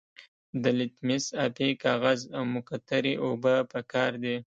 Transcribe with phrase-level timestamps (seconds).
[0.61, 4.37] د لتمس ابي کاغذ او مقطرې اوبه پکار دي.